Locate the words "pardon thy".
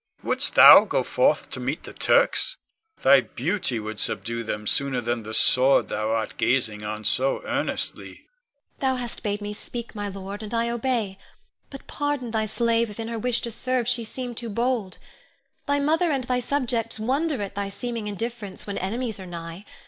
11.85-12.47